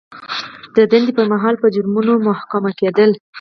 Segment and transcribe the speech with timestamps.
[0.75, 3.11] د دندې پر مهال په جرمونو محکوم کیدل.